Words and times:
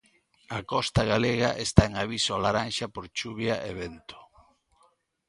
A 0.57 0.59
costa 0.71 1.01
galega 1.11 1.49
está 1.65 1.81
en 1.89 1.93
aviso 2.03 2.35
laranxa 2.43 2.87
por 2.93 3.05
chuvia 3.17 3.55
e 3.69 3.71
vento. 3.81 4.17